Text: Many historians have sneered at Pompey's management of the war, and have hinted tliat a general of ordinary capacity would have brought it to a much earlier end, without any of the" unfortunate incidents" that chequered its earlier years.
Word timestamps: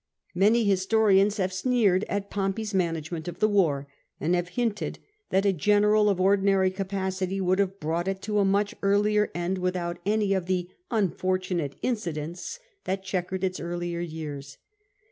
Many 0.33 0.63
historians 0.63 1.37
have 1.37 1.53
sneered 1.53 2.05
at 2.09 2.31
Pompey's 2.31 2.73
management 2.73 3.27
of 3.27 3.37
the 3.37 3.47
war, 3.47 3.87
and 4.19 4.33
have 4.33 4.47
hinted 4.57 4.97
tliat 5.31 5.45
a 5.45 5.53
general 5.53 6.09
of 6.09 6.19
ordinary 6.19 6.71
capacity 6.71 7.39
would 7.39 7.59
have 7.59 7.79
brought 7.79 8.07
it 8.07 8.19
to 8.23 8.39
a 8.39 8.43
much 8.43 8.73
earlier 8.81 9.29
end, 9.35 9.59
without 9.59 9.99
any 10.03 10.33
of 10.33 10.47
the" 10.47 10.69
unfortunate 10.89 11.75
incidents" 11.83 12.57
that 12.85 13.03
chequered 13.03 13.43
its 13.43 13.59
earlier 13.59 13.99
years. 14.01 14.57